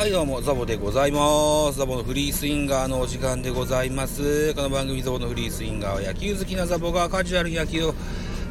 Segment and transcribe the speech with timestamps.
[0.00, 1.78] はいどうもザボでございます。
[1.78, 4.54] ザボのフリースインガーのお時間でございます。
[4.54, 7.94] この番組ザボのフリースインガーは野球好きなザボがカジュアルに野球を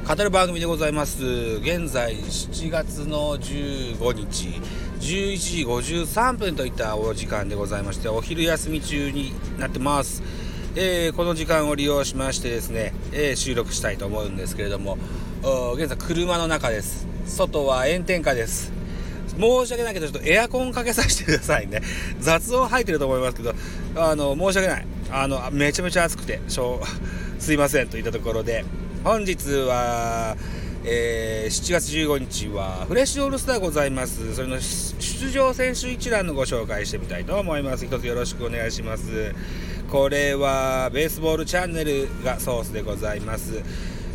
[0.07, 1.23] 語る番組でございます。
[1.23, 4.61] 現在7月の15日
[4.99, 10.21] 11時53分といったお時間でございましてお昼休み中になってます。
[10.75, 14.99] えー、この時間を利用しましてですね、えー、収録したいと思うんですけれども
[15.73, 17.07] 現在車の中です。
[17.25, 18.78] 外は炎天下です。
[19.39, 21.81] 申し訳ないけど、ちょっとエアコンかけさせてくださいね。
[22.19, 23.55] 雑音入ってると思いますけど、
[23.95, 24.85] あの、申し訳ない。
[25.11, 26.87] あの、めちゃめちゃ暑くて、しょう、
[27.41, 28.65] すいませんといったところで、
[29.03, 30.35] 本日は、
[30.85, 34.35] えー、7月15日はフレッシュオールスターございます。
[34.35, 37.85] それの出場選手一覧のご紹介してみたいと思います。
[37.85, 39.35] 一つよろしくお願いします。
[39.89, 43.61] これはベースボールチャンネルがソースでございます。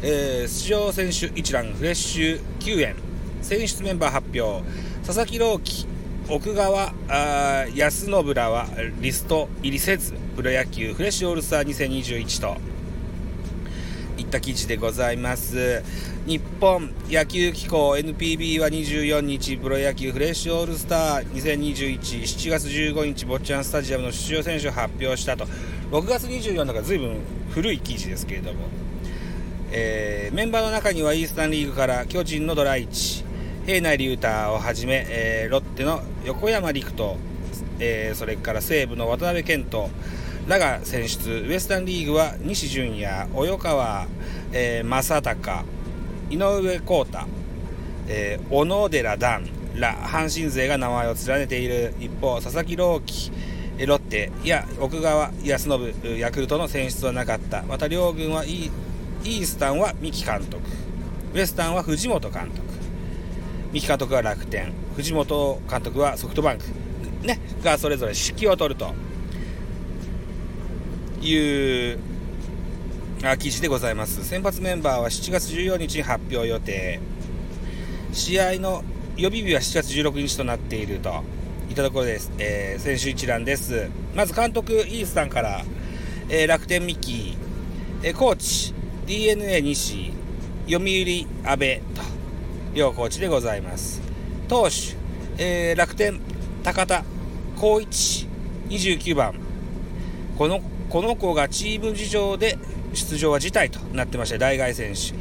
[0.02, 2.96] えー、出場選手一覧フレッシュ9円
[3.40, 4.62] 選出メンバー発表
[5.06, 5.86] 佐々木朗希
[6.30, 8.66] 奥川あ安信らは
[9.02, 12.56] リスト入りせずプロ野球フレッシュオールスター2021と。
[14.16, 15.82] いった記事でございます。
[16.26, 25.44] 日本野球機構 NPB は24日プロ野球フレッシュオールスター20217月15日坊ちゃんスタジアムの出場選手を発表したと。
[25.90, 27.18] 6月24日が随分
[27.50, 28.68] 古い記事ですけれども、
[29.70, 33.23] えー、メンバーの中にはイースタンリーグから巨人のドライチ
[33.66, 37.14] 平内龍太をはじめ、えー、ロッテの横山陸斗、
[37.78, 39.88] えー、それから西武の渡辺健人
[40.46, 41.30] らが選出。
[41.30, 44.06] ウエスタンリーグは西純也及川、
[44.52, 45.64] えー、正隆
[46.28, 47.20] 井上浩太、
[48.06, 51.94] えー、小野寺段ら阪神勢が名前を連ねている。
[51.98, 53.32] 一方佐々木朗希
[53.86, 55.68] ロッテや奥川康
[56.02, 57.62] 信ヤクルトの選出はなかった。
[57.62, 60.62] また両軍はイースタンは三木監督。
[61.32, 62.83] ウエスタンは藤本監督。
[63.74, 64.72] 三木監督は楽天。
[64.94, 66.64] 藤本監督はソフトバンク、
[67.26, 68.94] ね、がそれぞれ指揮を執ると
[71.20, 71.98] いう
[73.40, 74.24] 記事でございます。
[74.24, 77.00] 先発メンバーは7月14日に発表予定。
[78.12, 78.84] 試合の
[79.16, 81.24] 予備日は7月16日となっていると。
[81.68, 83.88] いったところです、えー、選手一覧です。
[84.14, 85.64] まず監督イースさんから、
[86.28, 87.36] えー、楽天ミキ、
[88.04, 88.72] えー、コーチ。
[89.06, 90.12] d n a 西。
[90.68, 91.64] 読売阿部
[91.96, 92.13] と。
[92.74, 94.02] 両コーチでございます。
[94.48, 94.96] 投手、
[95.38, 96.20] えー、楽天
[96.64, 97.04] 高田
[97.54, 98.26] 光一
[98.68, 99.34] 29番。
[100.36, 102.58] このこの子がチーム事情で
[102.92, 105.14] 出場は辞退となってまして代替選手。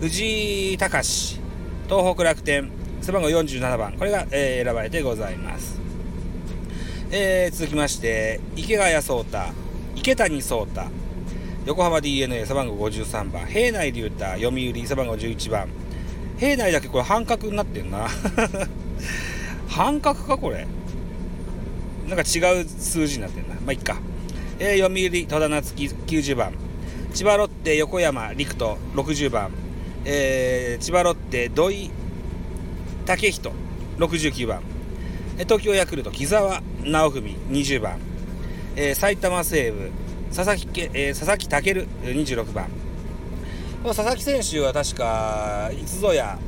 [0.00, 1.40] 藤井隆
[1.88, 2.70] 東北楽天
[3.02, 3.92] 背番号47番。
[3.92, 5.78] これが、えー、選ばれてございます、
[7.10, 9.38] えー、続きまして池谷壮太
[9.94, 10.86] 池谷壮太。
[11.66, 13.46] 横浜 d n a 背番号53番。
[13.46, 15.83] 平内龍太読売背番号11番。
[16.38, 18.08] 兵内だけこれ半角になってんな。
[19.68, 20.66] 半角かこれ。
[22.08, 23.54] なんか違う数字になってんな。
[23.54, 23.98] まあいっか、
[24.58, 26.52] えー、読売戸田夏樹90番。
[27.14, 29.52] 千葉ロッテ横山陸斗60番、
[30.04, 31.90] えー、千葉ロッテ土井
[33.06, 33.52] 武人
[33.98, 34.62] 69番。
[35.38, 37.98] 東京ヤクルト木澤直文20番、
[38.76, 39.90] えー、埼玉西武
[40.34, 42.83] 佐々木,、えー、佐々木健26番。
[43.88, 46.38] 佐々木選手は確かいつぞや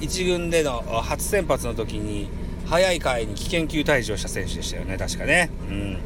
[0.00, 2.28] 1軍での初先発の時に
[2.66, 5.50] 早い回に危険球退場した選手でしたよね確かね。
[5.70, 5.98] うん。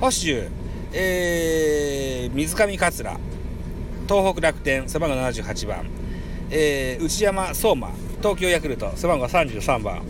[0.00, 0.48] 保守
[0.92, 3.20] えー、水上桂
[4.08, 5.86] 東北楽天背番号78番、
[6.50, 10.02] えー、内山相馬東京ヤクルト背番号33番、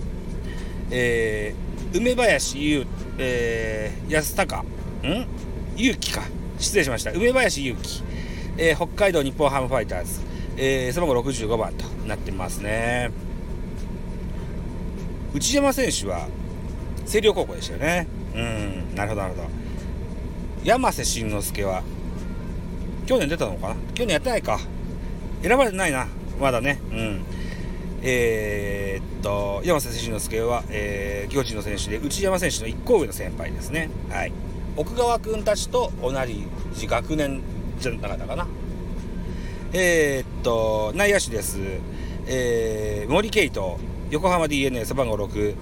[0.90, 2.86] えー、梅林優、
[3.18, 4.62] えー、安高
[5.02, 5.26] ん？
[5.76, 6.22] 勇気か。
[6.58, 7.12] 失礼しました。
[7.12, 8.02] 梅林勇気
[8.58, 10.20] えー、北海道日本ハムファイターズ、
[10.56, 13.10] えー、背番号65番となってますね。
[15.32, 16.26] 内山選手は
[17.04, 18.08] 星稜高校でしたよね。
[18.34, 19.48] うんなるほどなるほど。
[20.64, 21.82] 山瀬慎之介は
[23.06, 23.76] 去年出たのかな？
[23.94, 24.58] 去年やってないか。
[25.42, 26.08] 選ばれてないな
[26.40, 26.80] まだね。
[26.90, 27.24] うん。
[28.02, 33.88] えー、っと山瀬慎之介は、えー、巨人の選手で内山選手の1個上の先輩ですね。
[34.10, 34.32] はい。
[34.76, 36.12] 奥川君たちと同
[36.74, 37.40] じ学年
[37.78, 38.46] じゃなかったかな。
[39.72, 41.58] えー、っと、内野手です。
[42.26, 43.76] えー、森圭斗、
[44.10, 45.54] 横浜 d n a 背番号6、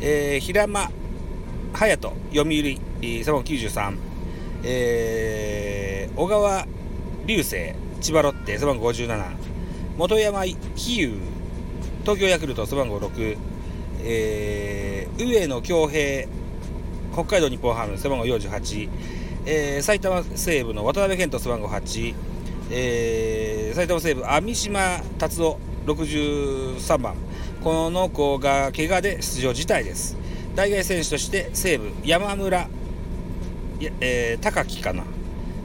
[0.00, 0.90] えー、平間
[1.72, 3.98] 隼人、読売、背番号93、
[4.64, 6.66] えー、小川
[7.26, 9.36] 流星、千葉ロッテ、背番号57、
[9.98, 11.20] 本山比喩、
[12.02, 13.36] 東京ヤクルト、背番号6、
[14.00, 16.28] えー、上野恭平、
[17.12, 18.88] 北海道日本ハム、背番号48、
[19.48, 22.14] えー、埼玉西部の渡辺健人背番号8、
[22.72, 27.14] えー、埼玉西部網島達夫63番。
[27.62, 30.16] この子が怪我で出場辞退です。
[30.56, 32.68] 代替選手として西武山村、
[34.00, 35.04] えー、高木かな、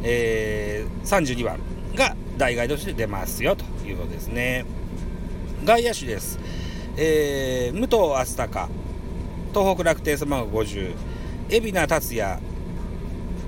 [0.04, 1.60] えー、32番
[1.96, 4.66] が代替として出ますよということですね。
[5.66, 6.40] 外野手です、
[6.98, 8.70] えー、武藤敦孝
[9.54, 10.94] 東北楽天背番号50
[11.50, 12.40] 海老名達也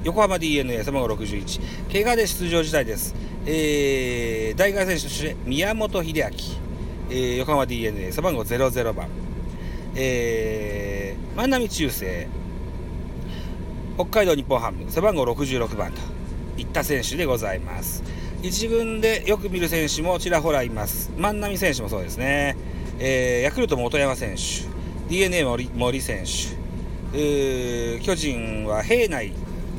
[0.03, 3.15] 横浜 d n a 背番号61怪我で出場辞退です、
[3.45, 6.23] えー、代替選手として宮本秀明、
[7.09, 9.07] えー、横浜 d n a 背番号00番、
[9.95, 12.27] えー、万波中正。
[13.95, 16.01] 北海道日本ハム背番号66番と。
[16.57, 18.03] いった選手でございます。
[18.41, 21.11] 1軍でよく見る選手もちらほらいます。
[21.17, 22.57] 万波選手もそうですね、
[22.99, 24.67] えー、ヤクルトも音山選手。
[25.09, 27.99] D n a 森森選手。
[28.01, 29.31] 巨人は平内。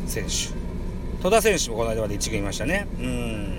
[0.06, 0.52] 選手。
[1.22, 2.86] 戸田選手もこの間まで1軍いましたね。
[2.98, 3.58] うん。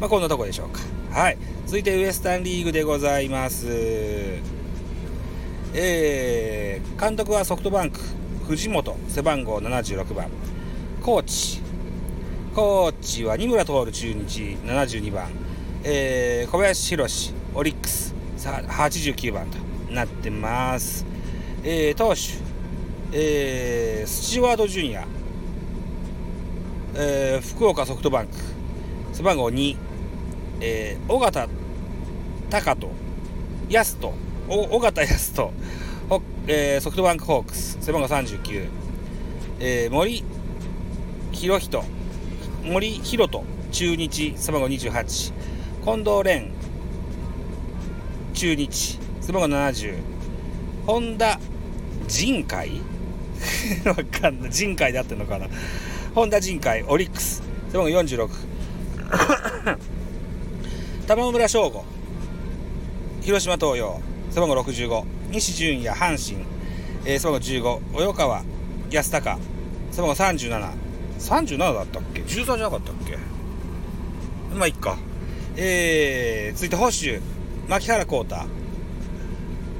[0.00, 0.80] まあこんなとこでしょうか。
[1.10, 1.38] はい。
[1.66, 3.66] 続いてウエスタンリーグでございます。
[5.74, 8.00] えー、監督はソフトバンク
[8.46, 10.28] 藤本背番号76番。
[11.02, 11.60] コーチ。
[12.54, 15.30] コーチは二村徹中日72番、
[15.84, 18.12] えー、小林宏オリックス。
[18.50, 19.58] 89番と
[19.92, 21.06] なってます、
[21.62, 22.20] えー、投手、
[23.12, 25.06] えー、スチュワードジュニア、
[26.94, 28.34] えー、福岡ソフトバンク。
[29.14, 29.76] 背番号2、
[30.60, 31.48] えー、尾形
[32.50, 32.90] 高人。
[33.70, 34.12] 安人。
[34.48, 35.52] 尾形康人、
[36.48, 37.78] えー、ソフトバンクホークス。
[37.80, 38.68] 背番号39、
[39.60, 40.22] えー、森
[41.32, 41.84] 博人。
[42.62, 43.44] 森博人。
[43.70, 44.34] 中日。
[44.36, 45.32] 背番号28近
[45.96, 46.50] 藤蓮。
[48.34, 48.98] 中日。
[49.22, 49.94] 背番号70
[50.84, 51.40] 本田
[52.06, 52.82] 陣海。
[53.86, 54.50] わかんない。
[54.50, 55.46] 陣海で合ってるのかな。
[56.14, 57.42] 本田陣海オリックス。
[57.70, 58.28] 背番号46
[61.06, 61.84] 玉村翔吾。
[63.22, 63.98] 広島東洋。
[64.30, 66.44] 背番号65西純也阪神、
[67.06, 68.44] えー、背番号15及川
[68.90, 69.38] 安高。
[69.90, 70.70] 背番号37
[71.18, 73.16] 37だったっけ ?13 じゃなかったっけ？
[74.54, 74.98] まあ、いっか。
[75.56, 77.22] えー、続いて、保守、
[77.68, 78.36] 牧原幸太、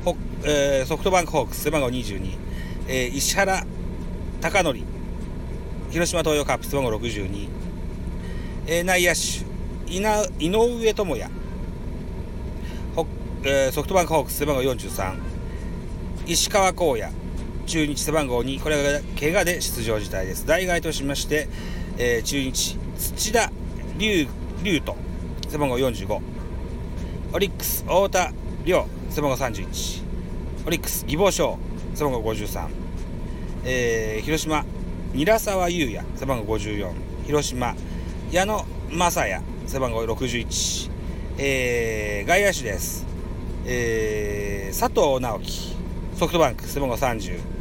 [0.02, 2.38] ほえー、ソフトバンクホークス、背番号22、
[2.88, 3.66] えー、石原
[4.40, 4.78] 貴則、
[5.92, 7.48] 広島東洋カップ、背番号62、
[8.66, 9.44] えー、内野手、
[9.92, 11.30] 井上智也、
[13.44, 15.18] えー、ソフトバンクホークス、背番号43、
[16.26, 17.12] 石川光也、
[17.66, 20.46] 中日背番号2これが怪我で出場辞退です。
[20.46, 21.46] 代替としまして、
[21.98, 23.52] えー、中日土田
[23.98, 24.26] 龍
[24.62, 24.96] 龍斗。
[25.50, 26.20] 背番号45
[27.34, 28.32] オリックス太田
[28.64, 28.86] 亮。
[29.10, 30.02] 背番号31
[30.66, 31.58] オリックス義母賞
[31.94, 32.68] 背番号53、
[33.66, 34.64] えー、広島
[35.14, 36.90] 韮沢優也背番号54
[37.26, 37.74] 広島
[38.30, 40.90] 矢野正也背番号61、
[41.38, 43.06] えー、外野手です、
[43.66, 45.76] えー、佐藤直樹
[46.14, 47.52] ソフトバンク背番号30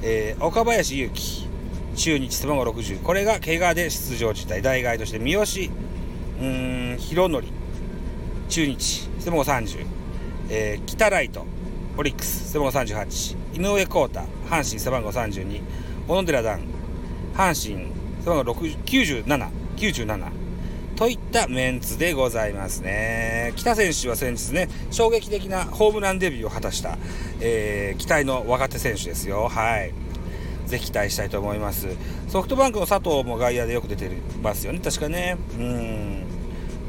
[0.00, 1.48] えー、岡林勇希
[1.96, 5.70] 中日背番号60これが怪我で出場辞退代替として三好
[6.40, 7.44] うん弘則
[8.48, 9.86] 中日背番号30、
[10.50, 11.44] えー、北ライト
[11.96, 15.60] オリックス背番号38井上康太阪神背番号32
[16.06, 16.77] 小野寺段
[17.38, 17.92] 阪神
[18.24, 20.30] 背番号9797 97
[20.96, 23.52] といったメンツでございますね。
[23.54, 26.98] 北選手は先日ね、衝撃的なホームランデビューを果たした、
[27.40, 29.46] えー、期待の若手選手ですよ。
[29.46, 29.94] はい。
[30.66, 31.86] ぜひ期待したいと思います。
[32.26, 34.10] ソフトバンクの佐藤も外野でよく出て
[34.42, 35.36] ますよね、確かね。
[35.56, 36.24] うん。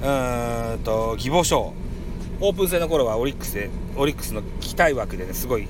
[0.02, 1.76] うんと、義母賞。
[2.42, 5.68] オープン戦の頃はオリックスで、オリックスの期待枠でね、すごい、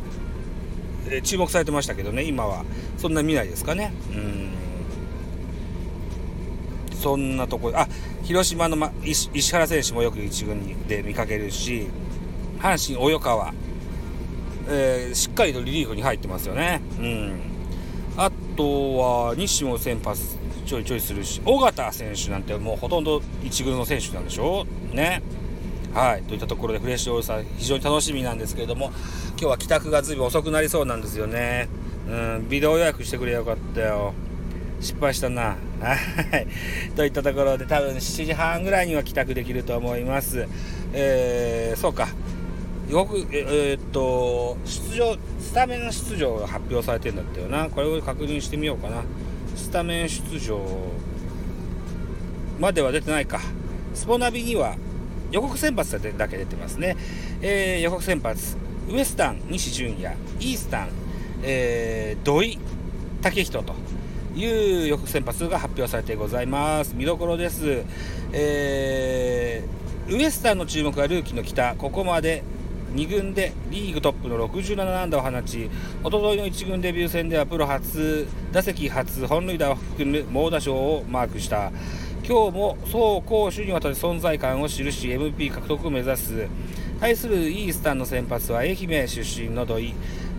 [1.10, 2.63] えー、注目されてましたけどね、今は
[2.98, 3.92] そんな見ないですかね。
[4.13, 4.59] うん
[7.00, 7.88] そんなとこあ
[8.24, 11.88] 広島の、ま、石原選手もよく1軍で見かけるし
[12.60, 13.53] 阪神、及川、
[14.68, 16.82] えー、しっかりとリリーフに入ってますよね。
[17.00, 17.39] うん、
[18.18, 24.65] あとは西も先発ちょいちょいするし尾形選手なんてもうほとんど1軍の選手なんでしょ？
[24.94, 25.22] ね。
[25.94, 28.91] はいといったところでフレッシュオールスター非常に楽しみなんですけれども
[29.32, 31.70] 今日は帰宅がずいぶん遅くなりそうなんですよね。
[32.10, 34.13] うん、ビデオ予約してくれよかったよ。
[34.82, 35.56] 失敗したな。
[35.80, 35.96] は
[36.40, 36.48] い。
[36.96, 40.48] といったところで多分7時半ぐらいには帰宅できると思います。
[40.94, 42.10] えー、そうか。
[42.90, 47.70] よく、えー、っと、出場、スタメン出場が発表されてるんだったよな。
[47.70, 49.04] これを確認してみようかな。
[49.56, 50.60] スタメン出場
[52.60, 53.40] までは出てないか。
[53.94, 54.76] スポナビには
[55.32, 56.98] 予告先発だけ出てますね。
[57.42, 58.58] えー、予告先発。
[58.90, 60.90] ウエスタン、西純也、イースタン、
[61.44, 62.58] えー、土井
[63.22, 63.74] 武人と。
[64.36, 64.46] い
[64.86, 66.96] う予先発が発表されてございます。
[66.96, 67.84] 見どころです、
[68.32, 71.76] えー、ウエスタンの注目はルーキーの北。
[71.76, 72.44] ここまで
[72.96, 75.70] 2軍でリーグトップの67安打を放ち
[76.04, 81.72] おとといの1軍デビュー戦ではプロ初打席初本塁打を含む猛打賞をマークした。
[82.28, 82.94] 今日も走
[83.26, 86.48] 攻守にわたり存在感を記し MP 獲得を目指す。
[87.00, 89.94] 対するイースタンの先発は愛媛出身の土井。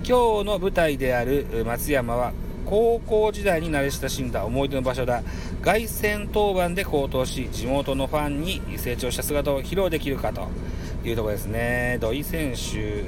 [0.07, 2.33] 今日の舞台である松山は
[2.71, 5.25] 高校時代に慣れ親しんだ思い出の場所だ。
[5.61, 10.47] 凱旋登板で好投し地元のファンに成長した姿を披露できるかと
[11.05, 11.99] いうところですね。
[12.01, 13.07] 土井選手、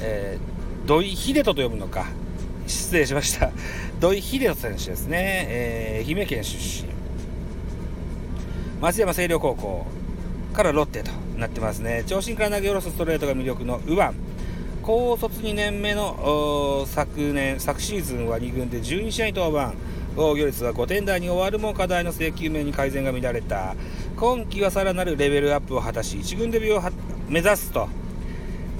[0.00, 2.06] えー、土井秀人と読むのか。
[2.66, 3.52] 失礼しました。
[4.00, 6.88] 土井秀人選手ですね、えー、愛媛県出身。
[8.80, 9.86] 松山星稜高校
[10.54, 12.04] からロッテとなってますね。
[12.06, 14.23] 長身から投げ下ろすストレートが魅力の右腕。
[14.86, 19.72] 高卒2年目の昨年昨シーズンは2軍で12試合登板。
[20.14, 23.76] 防御率は5点台に終わるも課題の請求面に改善が乱れた。
[24.18, 26.92] 今季はさらなるレベルアップを果たし1軍デビューを
[27.30, 27.88] 目指すと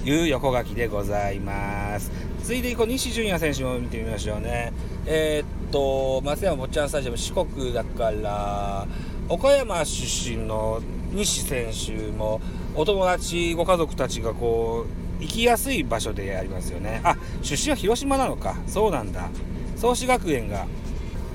[0.04, 2.12] いう横書きでございます。
[2.42, 4.75] ついでにこう西純也選手も見てみましょうね。
[5.06, 8.87] えー、っと松山坊ちゃんスタジアム四国だから
[9.30, 10.82] 岡山出身の
[11.12, 12.42] 西選手も
[12.75, 17.00] お友達ご家族たちがこう行きやすい場所でありますよね。
[17.02, 18.56] あ出身は広島なのか。
[18.66, 19.28] そうなんだ。
[19.76, 20.66] 創志学園が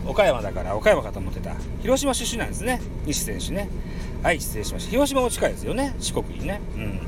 [0.06, 1.56] 岡山だから岡山かと思ってた。
[1.82, 2.82] 広島出身なんですね。
[3.06, 3.68] 西選手ね。
[4.22, 4.92] はい失礼しました。
[4.92, 5.96] 広島も近いですよね。
[6.00, 6.62] 四国にね。
[6.76, 7.00] うん。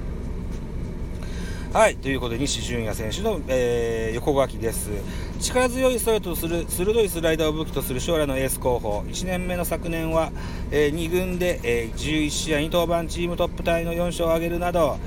[1.73, 4.89] はいということで西純也選手の、えー、横書きです。
[5.39, 9.03] 力強いストレートとする鋭いスライダーを武器とする将来のエース候補。
[9.07, 10.31] 1年目の昨年は、
[10.71, 14.97] えー、2軍で、えー、11試合に登板チームトップタイの4勝を挙げるなど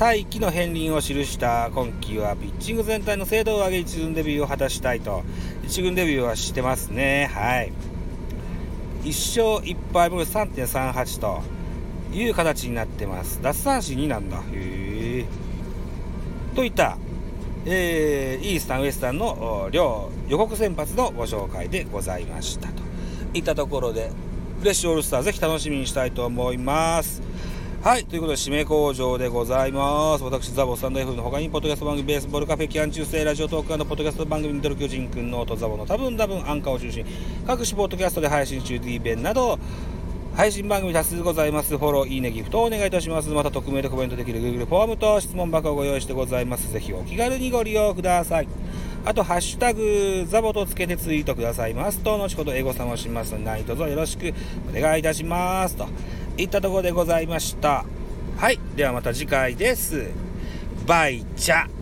[0.00, 5.22] 大気の片鱗を記した今季はピッチング全体の精度を上げ1軍デビューを果たしたいと
[5.64, 7.30] 1軍デビューはしてますね。
[7.34, 7.72] はい。
[9.02, 11.42] 1勝1敗分3.38と
[12.14, 13.42] いう形になってます。
[13.42, 14.38] 奪三振2なんだ。
[14.38, 15.26] へえ
[16.56, 16.96] といった
[17.66, 22.82] えー、イースタン、ウエスタンの両予告先発のご紹介でございましたと。
[23.34, 24.10] いったところで
[24.60, 27.20] フレッシュオールスターぜひ楽しみにしたいと思います。
[27.82, 30.22] はい、ということで、締め口上でございます。
[30.22, 37.06] 私、ザボスタンド F の他に、ポッドキャスト番組、ベースボールカフェ、キャン中世、ラジオトークのポッドキャスト番組、ミドル巨人くんノートザボの多分多分アンカーを中心、
[37.46, 39.58] 各種ポッドキャストで配信中、D 弁など、
[40.36, 41.78] 配信番組多数ございます。
[41.78, 43.30] フォロー、いいね、ギフトをお願いいたします。
[43.30, 46.70] また、匿名でコメントできる Google フォームと質問箱をご用意してございます。
[46.70, 48.48] ぜひお気軽にご利用ください。
[49.06, 54.34] あと、ハッシュタグ、ザボとつけてツイートくださいますと、後ほど英語さんをしますので、何卒よろしく
[54.68, 55.76] お願いいたします。
[55.76, 55.88] と
[56.40, 57.84] いったところでございました。
[58.36, 58.58] はい。
[58.76, 60.08] ではまた次回です。
[60.86, 61.79] バイチャ。